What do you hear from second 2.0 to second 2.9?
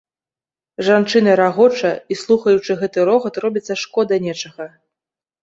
і, слухаючы